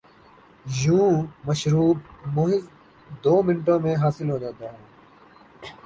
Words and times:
یوں 0.75 1.11
مشروب 1.45 1.97
محض 2.25 2.63
دومنٹوں 3.23 3.79
میں 3.79 3.95
حاصل 3.95 4.29
ہوجاتا 4.29 4.65
ہے۔ 4.65 4.77